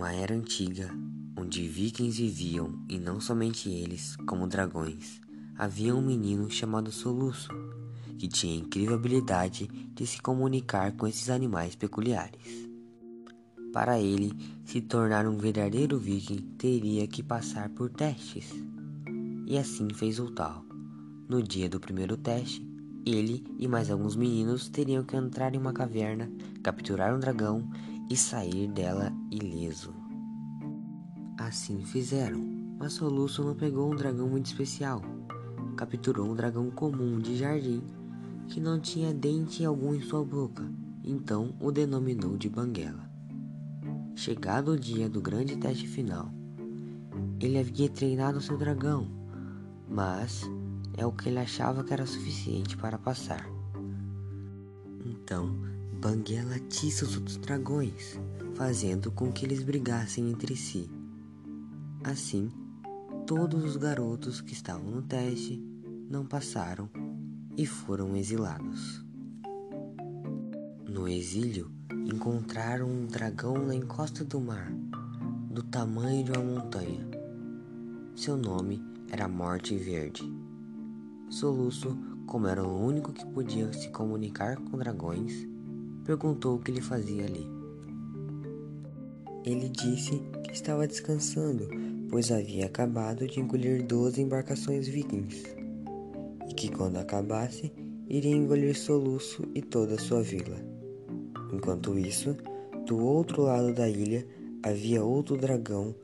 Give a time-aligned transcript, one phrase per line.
[0.00, 0.90] Numa era antiga,
[1.36, 5.20] onde vikings viviam e não somente eles, como dragões,
[5.58, 7.50] havia um menino chamado Soluço,
[8.18, 12.66] que tinha a incrível habilidade de se comunicar com esses animais peculiares.
[13.74, 14.32] Para ele
[14.64, 18.54] se tornar um verdadeiro viking, teria que passar por testes.
[19.46, 20.64] E assim fez o tal.
[21.28, 22.66] No dia do primeiro teste,
[23.04, 27.70] ele e mais alguns meninos teriam que entrar em uma caverna, capturar um dragão
[28.10, 29.94] e sair dela ileso.
[31.38, 32.40] Assim fizeram,
[32.76, 35.00] mas Soluço não pegou um dragão muito especial.
[35.76, 37.82] Capturou um dragão comum de jardim
[38.48, 40.68] que não tinha dente algum em sua boca,
[41.04, 43.08] então o denominou de Banguela.
[44.16, 46.32] Chegado o dia do grande teste final,
[47.38, 49.06] ele havia treinado seu dragão,
[49.88, 50.42] mas
[50.96, 53.48] é o que ele achava que era suficiente para passar.
[55.06, 55.56] Então,
[56.00, 58.18] Banguela atiça os outros dragões,
[58.54, 60.90] fazendo com que eles brigassem entre si.
[62.02, 62.50] Assim,
[63.26, 65.62] todos os garotos que estavam no teste
[66.08, 66.88] não passaram
[67.54, 69.04] e foram exilados.
[70.88, 71.70] No exílio,
[72.10, 74.72] encontraram um dragão na encosta do mar,
[75.50, 77.06] do tamanho de uma montanha.
[78.16, 80.22] Seu nome era Morte Verde.
[81.28, 81.94] Soluço,
[82.26, 85.50] como era o único que podia se comunicar com dragões,
[86.04, 87.46] perguntou o que ele fazia ali.
[89.44, 91.68] Ele disse que estava descansando,
[92.08, 95.44] pois havia acabado de engolir 12 embarcações vikings,
[96.48, 97.72] e que quando acabasse,
[98.08, 100.56] iria engolir Soluço e toda a sua vila.
[101.52, 102.36] Enquanto isso,
[102.86, 104.26] do outro lado da ilha
[104.62, 105.94] havia outro dragão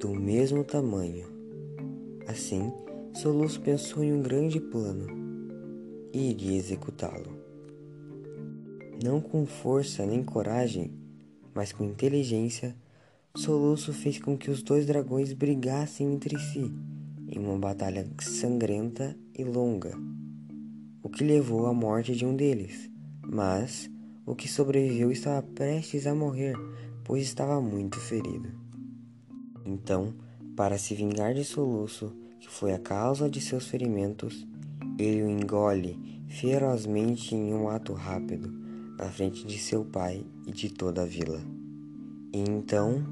[0.00, 1.26] do mesmo tamanho.
[2.26, 2.72] Assim,
[3.12, 5.06] Soluço pensou em um grande plano
[6.12, 7.43] e iria executá-lo
[9.04, 10.90] não com força nem coragem,
[11.54, 12.74] mas com inteligência,
[13.36, 16.72] Soluço fez com que os dois dragões brigassem entre si
[17.28, 19.94] em uma batalha sangrenta e longa,
[21.02, 22.90] o que levou à morte de um deles.
[23.20, 23.90] Mas
[24.24, 26.56] o que sobreviveu estava prestes a morrer,
[27.04, 28.48] pois estava muito ferido.
[29.66, 30.14] Então,
[30.56, 34.46] para se vingar de Soluço, que foi a causa de seus ferimentos,
[34.98, 38.63] ele o engole ferozmente em um ato rápido
[38.98, 41.40] na frente de seu pai e de toda a vila.
[42.32, 43.04] E então,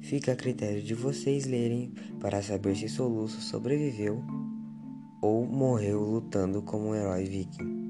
[0.00, 4.22] fica a critério de vocês lerem para saber se Soluço sobreviveu
[5.20, 7.81] ou morreu lutando como um herói viking.